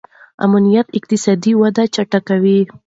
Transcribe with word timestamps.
امنیت 0.45 0.87
اقتصادي 0.97 1.53
وده 1.61 1.83
چټکوي. 1.95 2.59